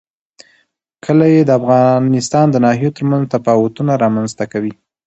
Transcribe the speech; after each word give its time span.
کلي 1.05 1.33
د 1.43 1.49
افغانستان 1.59 2.45
د 2.51 2.55
ناحیو 2.65 2.95
ترمنځ 2.97 3.23
تفاوتونه 3.35 3.91
رامنځ 4.03 4.29
ته 4.39 4.45
کوي. 4.51 4.73